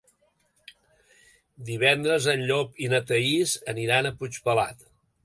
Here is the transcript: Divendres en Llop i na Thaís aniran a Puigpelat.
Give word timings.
Divendres 1.67 2.29
en 2.33 2.43
Llop 2.47 2.81
i 2.87 2.89
na 2.95 3.03
Thaís 3.13 3.55
aniran 3.75 4.09
a 4.11 4.15
Puigpelat. 4.23 4.83